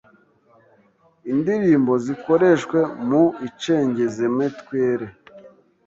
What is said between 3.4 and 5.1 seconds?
icengezemetwere